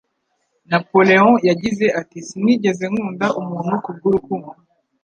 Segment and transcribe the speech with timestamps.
[0.71, 4.49] Napoleon yagize ati: "Sinigeze nkunda umuntu ku bw'urukundo,